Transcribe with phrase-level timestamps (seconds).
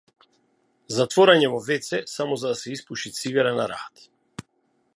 [0.99, 4.03] Затворање во вц само за да се испуши цигара на раат.